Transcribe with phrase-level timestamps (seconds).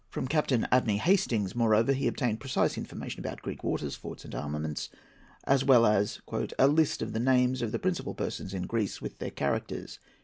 [0.09, 4.89] From Captain Abney Hastings, moreover, he obtained precise information about Greek waters, forts, and armaments,
[5.43, 6.21] as well as
[6.57, 9.99] "a list of the names of the principal persons in Greece, with their characters."